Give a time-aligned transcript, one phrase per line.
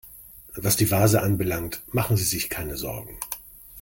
[0.55, 3.19] Was die Vase anbelangt, machen Sie sich keine Sorgen.